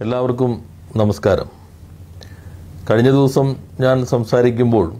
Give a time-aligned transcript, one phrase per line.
[0.00, 0.62] എല്ലാവർക്കും
[0.96, 1.46] നമസ്കാരം.
[2.90, 4.94] കഴിഞ്ഞ ദിവസം ഞാൻ സംസാരിക്കുമ്പോൾ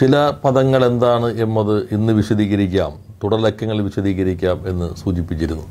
[0.00, 2.92] ചില പദങ്ങൾ എന്താണ് എന്നത് ഇന്ന് വിശദീകരിക്കാം
[3.24, 5.62] തുടർലക്കങ്ങൾ വിശദീകരിക്കാം എന്ന് സൂചിപ്പിച്ചിരുന്നു.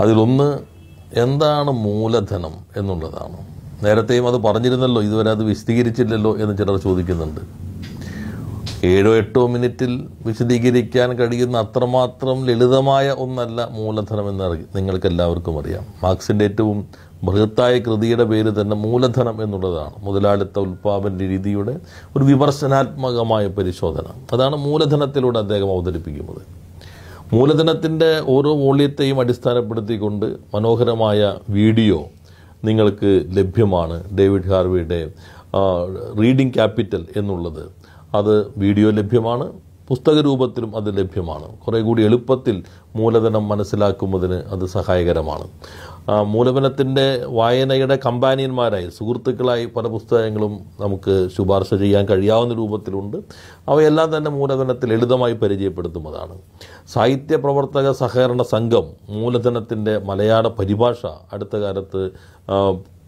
[0.00, 0.58] അതിലൊന്ന്
[1.18, 3.36] എന്താണ് മൂലധനം എന്നുള്ളതാണ്.
[3.84, 7.65] നേരത്തെയും അത് പറഞ്ഞിരുന്നല്ലോ ഇതുവരെ അത് വിശദീകരിച്ചില്ലല്ലോ എന്ന് ചിലർ ചോദിക്കുന്നുണ്ട്.
[8.86, 9.92] ഏഴോ എട്ടോ മിനിറ്റിൽ
[10.26, 14.46] വിശദീകരിക്കാൻ കഴിയുന്ന അത്രമാത്രം ലളിതമായ ഒന്നല്ല മൂലധനം എന്ന്
[14.76, 15.84] നിങ്ങൾക്ക് എല്ലാവർക്കും അറിയാം.
[16.02, 16.78] മാർക്സിന്റെ ഏറ്റവും
[17.24, 19.92] ബൃഹത്തായ കൃതിയുടെ പേര് തന്നെ മൂലധനം എന്നുള്ളതാണ്.
[19.98, 21.74] മുതലാളിത്ത ഉൽപാദന രീതിയുടെ
[22.16, 24.04] ഒരു വിമർശനാത്മകമായ പരിശോധന.
[24.32, 26.42] അതാണ് മൂലധനത്തിലൂടെ അദ്ദേഹം അവതരിപ്പിക്കുന്നത്.
[27.32, 31.98] മൂലധനത്തിന്റെ ഓരോ വോള്യത്തെയും അടിസ്ഥാനപ്പെടുത്തിക്കൊണ്ട് മനോഹരമായ വീഡിയോ
[32.64, 33.96] നിങ്ങൾക്ക് ലഭ്യമാണ്.
[34.18, 35.00] ഡേവിഡ് ഹാർവിയുടെ
[36.20, 37.64] റീഡിംഗ് ക്യാപിറ്റൽ എന്നുള്ളത്.
[38.14, 39.52] അത് വീഡിയോ ലഭ്യമാണ്
[39.88, 41.58] പുസ്തക രൂപത്തിലും അത് ലഭ്യമാണ്.
[41.58, 42.62] കുറേ കൂടി എളുപ്പത്തിൽ
[42.96, 45.48] മൂലധനം മനസ്സിലാക്കുന്നതിന് അത് സഹായകരമാണ്.
[46.24, 53.16] മൂലധനത്തിന്റെ വായനയുടെ കമ്പാനിയന്മാരായി സുഹൃത്തുക്കളായി പല പുസ്തകങ്ങളും നമുക്ക് ശുപാർശ ചെയ്യാൻ കഴിയാവുന്ന രൂപത്തിലുണ്ട്.
[53.68, 56.40] അവയെല്ലാം തന്നെ മൂലധനത്തിൽ ലളിതമായി പരിചയപ്പെടുത്തുന്നതാണ്
[56.92, 62.10] സാഹിത്യ പ്രവർത്തക സഹകരണ സംഘം മൂലധനത്തിന്റെ മലയാള പരിഭാഷ അടുത്ത കാലത്ത്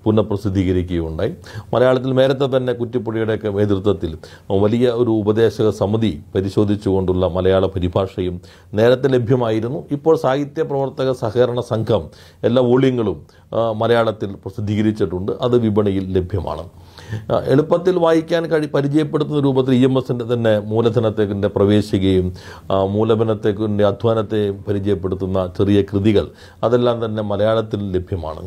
[0.09, 1.33] പുനഃപ്രസിദ്ധീകരിക്കുകയുണ്ടായി.
[1.75, 4.12] മലയാളത്തിൽ നേരത്തെ തന്നെ കുറ്റിപ്പുടിയുടെയൊക്കെ നേതൃത്വത്തിൽ
[4.64, 8.36] വലിയ ഒരു ഉപദേശക സമിതി പരിശോധിച്ചുകൊണ്ടുള്ള മലയാള പരിഭാഷയും
[8.81, 9.81] നേരത്തെ ലഭ്യമായിരുന്നു.
[9.97, 12.05] ഇപ്പോൾ സാഹിത്യ പ്രവർത്തക സഹകരണ സംഘം
[12.45, 13.19] എല്ലാ വോള്യങ്ങളും
[13.81, 15.33] മലയാളത്തിൽ പ്രസിദ്ധീകരിച്ചിട്ടുണ്ട്.
[15.47, 16.64] അത് വിപണിയിൽ ലഭ്യമാണ്.
[17.53, 22.27] എളുപ്പത്തിൽ വായിക്കാൻ കഴി പരിചയപ്പെടുത്തുന്ന രൂപത്തിൽ ഇ എം എസിന്റെ തന്നെ മൂലധനത്തേക്കിന്റെ പ്രവേശിക്കുകയും
[22.97, 26.27] മൂലധനത്തേക്കിന്റെ അധ്വാനത്തെയും പരിചയപ്പെടുത്തുന്ന ചെറിയ കൃതികൾ
[26.64, 28.45] അതെല്ലാം തന്നെ മലയാളത്തിൽ ലഭ്യമാണ്.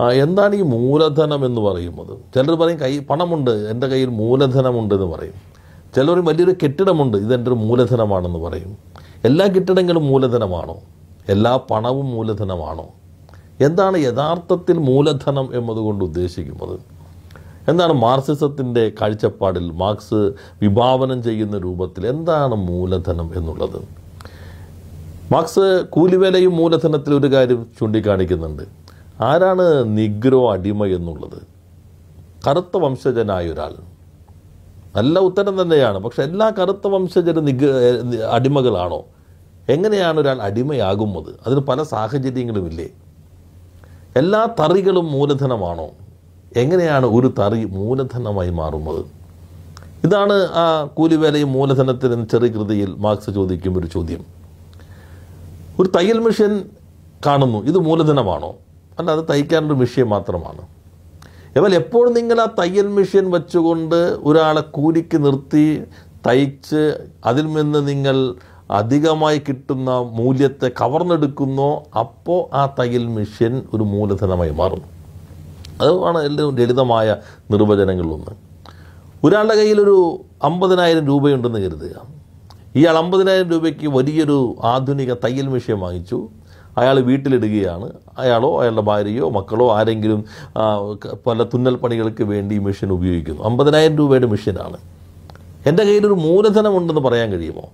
[0.00, 2.18] എന്താണ് ഈ മൂലധനം എന്ന് പറയുന്നത്?
[2.34, 5.32] ചിലർ പറയും കൈ പണമുണ്ട് എന്റെ കയ്യിൽ മൂലധനമുണ്ട് എന്ന് പറയും.
[5.96, 8.76] ചിലർ വലിയൊരു കെട്ടിടമുണ്ട് ഇതെന്റെ ഒരു മൂലധനമാണെന്ന് പറയും.
[9.24, 10.76] എല്ലാ കെട്ടിടങ്ങളും മൂലധനമാണോ?
[11.28, 12.86] എല്ലാ പണവും മൂലധനമാണോ?
[13.60, 16.80] എന്താണ് യഥാർത്ഥത്തിൽ മൂലധനം എന്നതുകൊണ്ട് ഉദ്ദേശിക്കുന്നത്?
[17.68, 23.88] എന്താണ് മാർക്സിസത്തിന്റെ കാഴ്ചപ്പാടിൽ മാർക്സ് വിഭാവനം ചെയ്യുന്ന രൂപത്തിൽ എന്താണ് മൂലധനം എന്നുള്ളത്?
[25.32, 28.85] മാർക്സ് കൂലിവേലയും മൂലധനത്തിൽ ഒരു കാര്യം ചൂണ്ടിക്കാണിക്കുന്നുണ്ട്.
[29.20, 31.42] ആരാണ് നിഗ്രോ അടിമ എന്നുള്ളത്?
[32.46, 33.74] കറുത്ത വംശജനായ ഒരാൾ.
[34.96, 35.98] നല്ല ഉത്തരം തന്നെയാണ്.
[35.98, 37.66] പക്ഷെ എല്ലാ കറുത്ത വംശജരും നിഗ
[38.30, 39.04] അടിമകളാണോ?
[39.68, 41.34] എങ്ങനെയാണ് ഒരാൾ അടിമയാകുന്നത്?
[41.46, 42.88] അതിന് പല സാഹചര്യങ്ങളുമില്ലേ?
[44.16, 45.88] എല്ലാ തറികളും മൂലധനമാണോ?
[46.56, 49.04] എങ്ങനെയാണ് ഒരു തറി മൂലധനമായി മാറുന്നത്?
[50.04, 54.24] ഇതാണ് ആ കൂലിവേലയും മൂലധനത്തിന് ചെറിയ കൃതിയിൽ മാർക്സ് ചോദിക്കും ഒരു ചോദ്യം.
[55.80, 56.60] ഒരു തയ്യൽ മെഷീൻ
[57.26, 57.58] കാണുന്നു.
[57.58, 58.54] ഇത് മൂലധനമാണോ?
[58.98, 60.62] അല്ല അത് തയ്ക്കാനൊരു മെഷീൻ മാത്രമാണ്.
[61.56, 65.82] എന്നാൽ എപ്പോൾ നിങ്ങൾ ആ തയ്യൽ മെഷീൻ വെച്ചുകൊണ്ട് ഒരാളെ കൂലിക്ക് നിർത്തി
[66.26, 68.34] തയ്ച്ച് അതിൽ നിന്ന് നിങ്ങൾ
[68.70, 74.86] അധികമായി കിട്ടുന്ന മൂല്യത്തെ കവർന്നെടുക്കുന്നോ അപ്പോൾ ആ തയ്യൽ മെഷീൻ ഒരു മൂലധനമായി മാറുന്നു.
[75.80, 77.16] അതാണ് ഏറ്റവും ലളിതമായ
[77.50, 78.30] നിർവചനങ്ങളിലൊന്ന്.
[79.24, 82.06] ഒരാളുടെ കയ്യിലൊരു അമ്പതിനായിരം രൂപയുണ്ടെന്ന് കരുതുക.
[82.74, 86.28] ഇയാൾ അമ്പതിനായിരം രൂപയ്ക്ക് വലിയൊരു ആധുനിക തയ്യൽ മെഷീൻ വാങ്ങിച്ചു.
[86.78, 87.88] അയാൾ വീട്ടിലിടുകയാണ്.
[88.18, 90.20] അയാളോ അയാളുടെ ഭാര്യയോ മക്കളോ ആരെങ്കിലും
[91.26, 93.42] പല തുന്നൽ പണികൾക്ക് വേണ്ടി മെഷീൻ ഉപയോഗിക്കുന്നു.
[93.44, 94.78] അമ്പതിനായിരം രൂപയുടെ മെഷീനാണ്.
[95.68, 97.66] എന്റെ കയ്യിലൊരു മൂലധനമുണ്ടെന്ന് പറയാൻ കഴിയുമോ?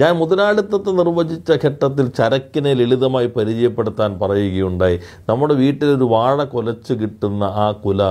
[0.00, 4.96] ഞാൻ മുതലാളിത്തത്തെ നിർവചിച്ച ഘട്ടത്തിൽ ചരക്കിനെ ലളിതമായി പരിചയപ്പെടുത്താൻ പറയുകയുണ്ടായി.
[5.28, 8.02] നമ്മുടെ വീട്ടിലൊരു വാഴ കൊലച്ച് കിട്ടുന്ന ആ കുല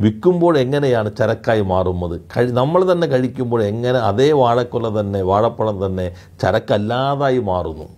[0.00, 2.16] വിൽക്കുമ്പോൾ എങ്ങനെയാണ് ചരക്കായി മാറുന്നത്?
[2.36, 6.06] കഴി നമ്മൾ തന്നെ കഴിക്കുമ്പോൾ എങ്ങനെ അതേ വാഴക്കൊല തന്നെ വാഴപ്പഴം തന്നെ
[6.42, 7.88] ചരക്കല്ലാതായി മാറുന്നു?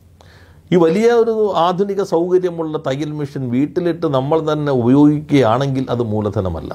[0.73, 6.75] ഈ വലിയ ഒരു ആധുനിക സൗകര്യമുള്ള തയ്യൽ മെഷീൻ വീട്ടിലിട്ട് നമ്മൾ തന്നെ ഉപയോഗിക്കുകയാണെങ്കിൽ അത് മൂലധനമല്ല.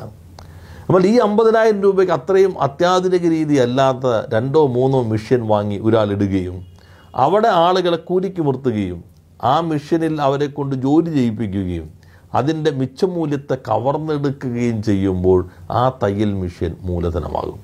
[0.88, 6.66] നമ്മൾ ഈ അമ്പതിനായിരം രൂപയ്ക്ക് അത്രയും അത്യാധുനിക രീതി അല്ലാത്ത രണ്ടോ മൂന്നോ മെഷീൻ വാങ്ങി ഒരാളിടുകയും
[7.16, 9.04] അവിടെ ആളുകളെ കൂലിക്ക് നിർത്തുകയും
[9.44, 11.90] ആ മെഷീനിൽ അവരെ കൊണ്ട് ജോലി ചെയ്യിപ്പിക്കുകയും
[12.34, 17.60] അതിന്റെ മിച്ചമൂല്യത്തെ കവർന്നെടുക്കുകയും ചെയ്യുമ്പോൾ ആ തയ്യൽ മെഷീൻ മൂലധനമാകും.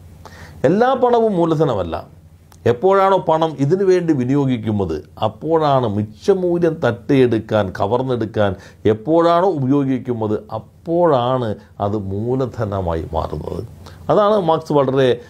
[0.63, 2.20] എല്ലാ പണവും മൂലധനമല്ല.
[2.66, 8.51] എപ്പോഴാണോ പണം ഇതിനു വേണ്ടി വിനിയോഗിക്കുന്നത് അപ്പോഴാണ് മിച്ചമൂല്യം തട്ടിയെടുക്കാൻ കവർന്നെടുക്കാൻ
[8.85, 10.35] എപ്പോഴാണോ ഉപയോഗിക്കുന്നത്
[10.81, 13.68] അപ്പോഴാണ് അത് മൂലധനമായി മാറുന്നത്.
[14.10, 15.22] അതാണ് മാർക്സ് വളരെ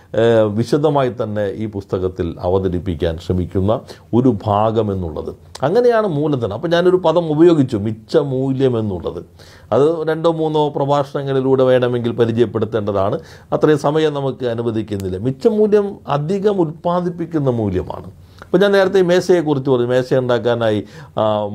[0.47, 3.81] വിശദമായി തന്നെ ഈ പുസ്തകത്തിൽ അവതരിപ്പിക്കാൻ ശ്രമിക്കുന്ന
[4.13, 5.35] ഒരു ഭാഗം എന്നുള്ളത്.
[5.63, 6.53] അങ്ങനെയാണ് മൂലധനം.
[6.53, 9.25] അപ്പോൾ ഞാനൊരു പദം ഉപയോഗിച്ചു മിച്ച മൂല്യം എന്നുള്ളത്.
[9.71, 13.19] അത് രണ്ടോ മൂന്നോ പ്രഭാഷണങ്ങളിലൂടെ വേണമെങ്കിൽ പരിചയപ്പെടുത്തേണ്ടതാണ്.
[13.53, 15.17] അത്രയും സമയം നമുക്ക് അനുവദിക്കുന്നില്ല.
[15.17, 18.11] മിച്ച മൂല്യം അധികം ഉൽപ്പാദിപ്പിക്കുന്ന മൂല്യമാണ്.
[18.51, 19.87] അപ്പോൾ ഞാൻ നേരത്തെ മേശയെക്കുറിച്ച് പറഞ്ഞു.
[19.87, 20.79] മേശ ഉണ്ടാക്കാനായി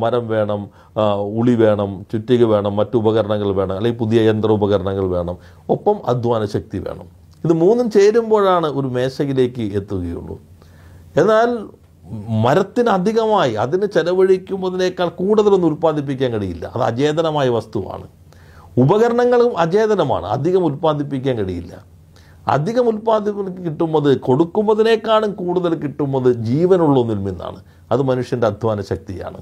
[0.03, 0.61] മരം വേണം
[1.41, 5.37] ഉളി വേണം ചുറ്റിക വേണം മറ്റു ഉപകരണങ്ങൾ വേണം അല്ലെങ്കിൽ പുതിയ യന്ത്ര ഉപകരണങ്ങൾ വേണം
[5.75, 7.07] ഒപ്പം അധ്വാന ശക്തി വേണം.
[7.45, 10.37] ഇത് മൂന്നും ചേരുമ്പോഴാണ് ഒരു മേശയിലേക്ക് എത്തുകയുള്ളൂ.
[11.21, 11.51] എന്നാൽ
[12.47, 16.65] മരത്തിന് അധികമായി അതിന് ചെലവഴിക്കുമ്പോതിനേക്കാൾ കൂടുതലൊന്നും ഉൽപ്പാദിപ്പിക്കാൻ കഴിയില്ല.
[16.75, 18.07] അത് അചേതനമായ വസ്തുവാണ്.
[18.79, 20.27] ഉപകരണങ്ങളും അചേതനമാണ്.
[20.37, 21.75] അധികം ഉൽപ്പാദിപ്പിക്കാൻ കഴിയില്ല.
[22.49, 27.61] അധികം ഉൽപ്പാദിപ്പിക്കാൻ കിട്ടുന്നത് കൊടുക്കുന്നതിനേക്കാളും കൂടുതൽ കിട്ടുന്നത് ജീവനുള്ള ഒന്നിൽ നിന്നാണ്.
[27.93, 29.41] അത് മനുഷ്യന്റെ അധ്വാന ശക്തിയാണ്.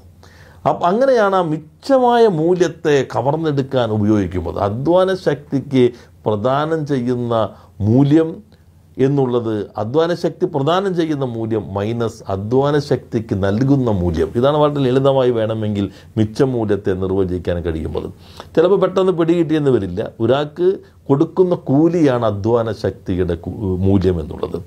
[0.69, 4.57] അപ്പം അങ്ങനെയാണ് ആ മിച്ചമായ മൂല്യത്തെ കവർന്നെടുക്കാൻ ഉപയോഗിക്കുന്നത്.
[4.59, 5.91] അധ്വാന ശക്തിക്ക്
[6.25, 7.49] പ്രദാനം ചെയ്യുന്ന
[7.81, 8.54] മൂല്യം
[8.97, 14.31] എന്നുള്ളത് അധ്വാന ശക്തി പ്രദാനം ചെയ്യുന്ന മൂല്യം മൈനസ് അധ്വാന ശക്തിക്ക് നൽകുന്ന മൂല്യം.
[14.35, 18.09] ഇതാണ് വളരെ ലളിതമായി വേണമെങ്കിൽ മിച്ച മൂല്യത്തെ നിർവചിക്കാൻ കഴിയുന്നത്.
[18.55, 20.11] ചിലപ്പോൾ പെട്ടെന്ന് പിടികിട്ടിയെന്ന് വരില്ല.
[20.19, 20.77] ഒരാൾക്ക്
[21.07, 23.37] കൊടുക്കുന്ന കൂലിയാണ് അധ്വാന ശക്തിയുടെ
[23.77, 24.61] മൂല്യം എന്നുള്ളത്.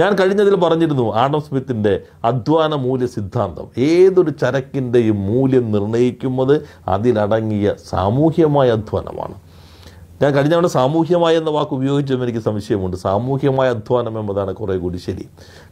[0.00, 3.66] ഞാൻ കഴിഞ്ഞതിൽ പറഞ്ഞിരുന്നു ആഡം സ്മിത്തിന്റെ അധ്വാന മൂല്യ സിദ്ധാന്തം.
[3.78, 9.34] ഏതൊരു ചരക്കിന്റെയും മൂല്യം നിർണയിക്കുന്നത് അതിലടങ്ങിയ സാമൂഹ്യമായ അധ്വാനമാണ്.
[10.22, 12.96] ഞാൻ കഴിഞ്ഞ തവണ സാമൂഹ്യമായ എന്ന വാക്ക് ഉപയോഗിച്ചും എനിക്ക് സംശയമുണ്ട്.
[12.96, 15.28] സാമൂഹ്യമായ അധ്വാനം എന്നതാണ് കുറേ കൂടി ശരി.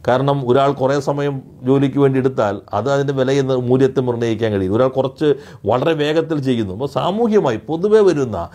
[0.07, 5.33] കാരണം ഒരാൾ കുറേ സമയം ജോലിക്ക് വേണ്ടി എടുത്താൽ അത് അതിന്റെ വിലയെന്ന് മൂല്യത്തെ നിർണയിക്കാൻ കഴിയും ഒരാൾ കുറച്ച്
[5.65, 6.73] വളരെ വേഗത്തിൽ ചെയ്യുന്നു.
[6.73, 8.49] അപ്പോൾ സാമൂഹ്യമായി പൊതുവെ വരുന്ന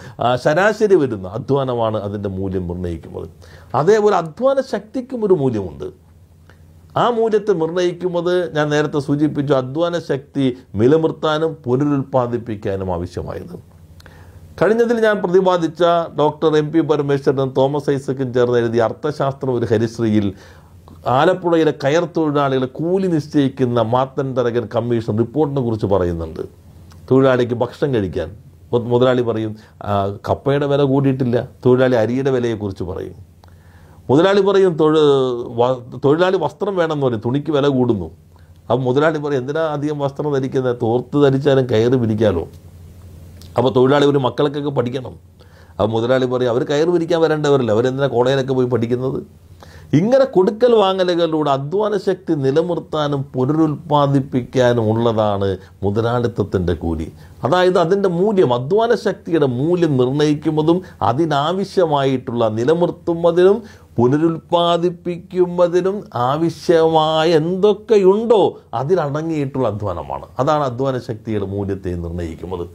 [0.44, 3.28] ശരാശരി വരുന്ന അധ്വാനമാണ് അതിന്റെ മൂല്യം നിർണയിക്കുന്നത്.
[3.74, 5.84] അതേപോലെ അധ്വാന ശക്തിക്കും ഒരു മൂല്യമുണ്ട്.
[6.96, 13.71] ആ മൂല്യത്തെ നിർണയിക്കുന്നത് ഞാൻ നേരത്തെ സൂചിപ്പിച്ചു അധ്വാന ശക്തി നിലനിർത്താനും പുനരുൽപ്പാദിപ്പിക്കാനും ആവശ്യമായത്.
[14.60, 15.82] കഴിഞ്ഞതിൽ ഞാൻ പ്രതിപാദിച്ച
[16.19, 20.26] ഡോക്ടർ എം പി പരമേശ്വരനും തോമസ് ഐസക്കും ചേർന്ന് എഴുതിയ അർത്ഥശാസ്ത്രം ഒരു ഹരിശ്രീയിൽ
[21.06, 26.43] ആലപ്പുഴയിലെ കയർ തൊഴിലാളികളെ കൂലി നിശ്ചയിക്കുന്ന മാത്തൻ തരകൻ കമ്മീഷൻ റിപ്പോർട്ടിനെ കുറിച്ച് പറയുന്നുണ്ട്.
[27.10, 28.28] തൊഴിലാളിക്ക് ഭക്ഷണം കഴിക്കാൻ.
[28.93, 29.93] മുതലാളി പറയും "ആ,
[30.28, 31.48] കപ്പയുടെ വില കൂടിയിട്ടില്ല.
[31.66, 33.16] തൊഴിലാളി അരിയുടെ വിലയെക്കുറിച്ച് പറയും.
[34.10, 34.98] മുതലാളി പറയും തൊഴിൽ
[36.05, 37.22] തൊഴിലാളി വസ്ത്രം വേണമെന്ന് പറയും.
[37.25, 38.08] തുണിക്ക് വില കൂടുന്നു.
[38.62, 42.44] അപ്പം മുതലാളി പറയും എന്തിനാ അധികം വസ്ത്രം ധരിക്കുന്നത് തോർത്ത് ധരിച്ചാലും കയറി പിരിക്കാലോ
[43.58, 45.14] അപ്പോൾ തൊഴിലാളി ഒരു മക്കൾക്കൊക്കെ പഠിക്കണം.
[45.70, 47.72] അപ്പോൾ മുതലാളി പറയും അവർ കയറി വിരിക്കാൻ വരേണ്ടവരല്ല.
[47.72, 49.19] അവരെന്തിനാ കോളേജിലൊക്കെ പോയി പഠിക്കുന്നത്?
[49.99, 57.12] ഇങ്ങനെ കൊടുക്കൽ വാങ്ങലുകളിലൂടെ അധ്വാന ശക്തി നിലനിർത്താനും പുനരുൽപ്പാദിപ്പിക്കാനും ഉള്ളതാണ് മുതലാളിത്തത്തിന്റെ കൂലി.
[57.44, 63.62] അതായത് അതിന്റെ മൂല്യം അധ്വാന ശക്തിയുടെ മൂല്യം നിർണയിക്കുന്നതും അതിനാവശ്യമായിട്ടുള്ള നിലനിർത്തുന്നതിനും
[63.98, 70.26] പുനരുൽപ്പാദിപ്പിക്കുന്നതിനും ആവശ്യമായ എന്തൊക്കെയുണ്ടോ അതിലടങ്ങിയിട്ടുള്ള അധ്വാനമാണ്.
[70.38, 72.66] അതാണ് അധ്വാന ശക്തിയുടെ മൂല്യത്തെ നിർണയിക്കുന്നത്.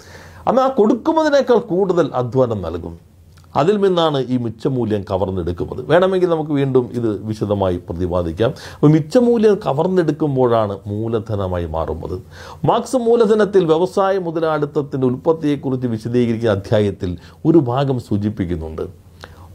[0.47, 3.07] അന്ന് ആ കൊടുക്കുന്നതിനേക്കാൾ കൂടുതൽ അധ്വാനം നൽകും.
[3.55, 5.85] അതിൽ നിന്നാണ് ഈ മിച്ചമൂല്യം കവർന്നെടുക്കുന്നത്.
[5.91, 8.49] വേണമെങ്കിൽ നമുക്ക് വീണ്ടും ഇത് വിശദമായി പ്രതിപാദിക്കാം.
[8.49, 12.21] അപ്പോൾ മിച്ചമൂല്യം കവർന്നെടുക്കുമ്പോഴാണ് മൂലധനമായി മാറുന്നത്.
[12.65, 18.81] മാർക്സ് മൂലധനത്തിൽ വ്യവസായ മുതലാളിത്തത്തിന്റെ ഉൽപ്പത്തിയെക്കുറിച്ച് വിശദീകരിക്കുന്ന അധ്യായത്തിൽ ഒരു ഭാഗം സൂചിപ്പിക്കുന്നുണ്ട്.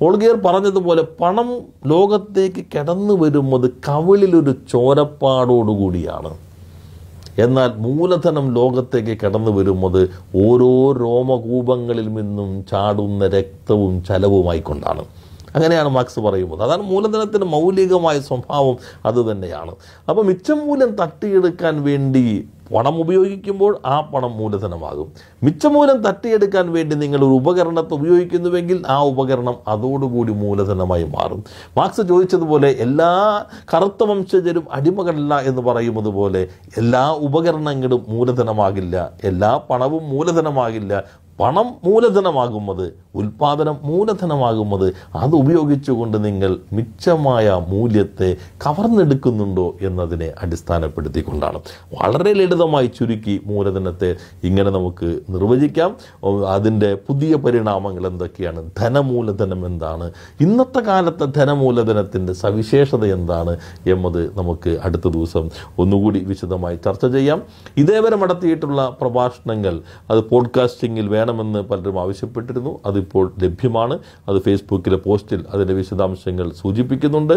[0.02, 6.51] ഓൾഗിയർ പറഞ്ഞതുപോലെ പണം ലോകത്തേക്ക് കിടന്നു വരുന്നത് കവിളിലൊരു ചോരപ്പാടോടുകൂടിയാണ്.
[7.38, 15.04] എന്നാൽ മൂലധനം ലോകത്തേക്ക് കടന്നു വരുന്നത് ഓരോ രോമകൂപങ്ങളിൽ നിന്നും ചാടുന്ന രക്തവും ചലവുമായിക്കൊണ്ടാണ്.
[15.56, 16.62] അങ്ങനെയാണ് മാർക്സ് പറയുന്നത്.
[16.62, 18.76] അതാണ് മൂലധനത്തിന്റെ മൗലികമായ സ്വഭാവം
[19.06, 19.74] അതുതന്നെയാണ്
[20.08, 25.08] അപ്പോൾ മിച്ചം മൂലം തട്ടിയെടുക്കാൻ വേണ്ടി പണം ഉപയോഗിക്കുമ്പോൾ ആ പണം മൂലധനമാകും.
[25.42, 31.44] മിച്ചമൂലം തട്ടിയെടുക്കാൻ വേണ്ടി നിങ്ങൾ ഒരു ഉപകരണത്തെ ഉപയോഗിക്കുന്നുവെങ്കിൽ ആ ഉപകരണം അതോടുകൂടി മൂലധനമായി മാറും.
[31.76, 33.10] മാർക്സ് ചോദിച്ചതുപോലെ എല്ലാ
[33.74, 36.48] കറുത്ത വംശജരും അടിമകളല്ല എന്ന് പറയുന്നത് പോലെ
[36.78, 41.02] എല്ലാ ഉപകരണങ്ങളും മൂലധനമാകില്ല എല്ലാ പണവും മൂലധനമാകില്ല
[41.40, 48.36] പണം മൂലധനമാകുന്നത് ഉൽപാദനം മൂലധനമാകുന്നത് അത് ഉപയോഗിച്ചുകൊണ്ട് നിങ്ങൾ മിച്ചമായ മൂല്യത്തെ
[48.66, 51.58] കവർന്നെടുക്കുന്നുണ്ടോ എന്നതിനെ അടിസ്ഥാനപ്പെടുത്തിക്കൊണ്ടാണ്.
[52.02, 55.96] വളരെ ലളിതമായി ചുരുക്കി മൂലധനത്തെ ഇങ്ങനെ നമുക്ക് നിർവചിക്കാം.
[56.48, 58.70] അതിന്റെ പുതിയ പരിണാമങ്ങൾ എന്തൊക്കെയാണ്?
[58.78, 60.12] ധനമൂലധനം എന്താണ്?
[60.40, 67.42] ഇന്നത്തെ കാലത്തെ ധനമൂലധനത്തിന്റെ സവിശേഷത എന്താണ് എന്നത് നമുക്ക് അടുത്ത ദിവസം ഒന്നുകൂടി വിശദമായി ചർച്ച ചെയ്യാം.
[67.76, 72.72] ഇതേവരെ നടത്തിയിട്ടുള്ള പ്രഭാഷണങ്ങൾ അത് പോഡ്കാസ്റ്റിങ്ങിൽ വേണമെന്ന് പലരും ആവശ്യപ്പെട്ടിരുന്നു.
[72.86, 73.98] അതിപ്പോൾ ലഭ്യമാണ്.
[74.28, 77.36] അത് ഫേസ്ബുക്കിലെ പോസ്റ്റിൽ അതിന്റെ വിശദാംശങ്ങൾ സൂചിപ്പിക്കുന്നുണ്ട്.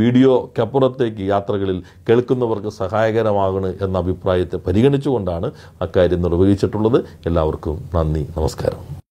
[0.00, 5.50] വീഡിയോക്കപ്പുറത്തേക്ക് യാത്രകളിൽ കേൾക്കുന്നവർക്ക് സഹായകരമാകണം എന്ന അഭിപ്രായത്തെ പരിഗണിച്ചുകൊണ്ടാണ്
[5.82, 7.00] അക്കാര്യം നിർവഹിച്ചിട്ടുള്ളത്.
[7.26, 8.24] എല്ലാവർക്കും നന്ദി.
[8.36, 9.05] നമസ്കാരം.